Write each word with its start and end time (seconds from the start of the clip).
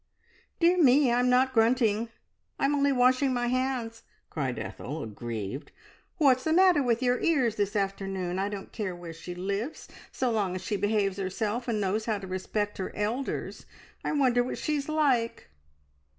"Dear 0.59 0.81
me, 0.81 1.11
I'm 1.13 1.29
not 1.29 1.53
grunting, 1.53 2.09
I'm 2.57 2.73
only 2.73 2.91
washing 2.91 3.31
my 3.35 3.49
hands," 3.49 4.01
cried 4.31 4.57
Ethel, 4.57 5.03
aggrieved. 5.03 5.71
"What's 6.17 6.43
the 6.43 6.51
matter 6.53 6.81
with 6.81 7.03
your 7.03 7.19
ears 7.19 7.55
this 7.55 7.75
afternoon? 7.75 8.39
I 8.39 8.49
don't 8.49 8.71
care 8.71 8.95
where 8.95 9.13
she 9.13 9.35
lives, 9.35 9.87
so 10.11 10.31
long 10.31 10.55
as 10.55 10.63
she 10.63 10.75
behaves 10.75 11.17
herself, 11.17 11.67
and 11.67 11.79
knows 11.79 12.05
how 12.05 12.17
to 12.17 12.25
respect 12.25 12.79
her 12.79 12.91
elders. 12.95 13.67
I 14.03 14.11
wonder 14.13 14.43
what 14.43 14.57
she 14.57 14.75
is 14.75 14.89
like!" 14.89 15.51